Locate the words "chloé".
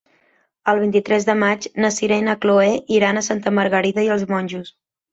2.47-2.75